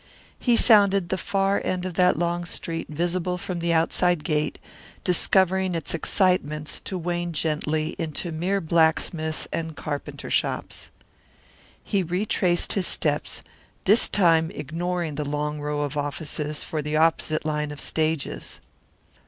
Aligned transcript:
He 0.39 0.55
sounded 0.55 1.09
the 1.09 1.15
far 1.19 1.61
end 1.63 1.85
of 1.85 1.93
that 1.93 2.17
long 2.17 2.43
street 2.45 2.87
visible 2.89 3.37
from 3.37 3.63
outside 3.63 4.21
the 4.21 4.23
gate, 4.23 4.57
discovering 5.03 5.75
its 5.75 5.93
excitements 5.93 6.79
to 6.81 6.97
wane 6.97 7.33
gently 7.33 7.95
into 7.99 8.31
mere 8.31 8.59
blacksmith 8.59 9.47
and 9.53 9.77
carpenter 9.77 10.31
shops. 10.31 10.89
He 11.83 12.01
retraced 12.01 12.73
his 12.73 12.87
steps, 12.87 13.43
this 13.85 14.09
time 14.09 14.49
ignoring 14.55 15.13
the 15.13 15.23
long 15.29 15.59
row 15.61 15.81
of 15.81 15.95
offices 15.95 16.63
for 16.63 16.81
the 16.81 16.97
opposite 16.97 17.45
line 17.45 17.71
of 17.71 17.79
stages. 17.79 18.59